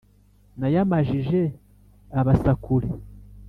nayamajije 0.59 1.41
abasakure 2.19 2.89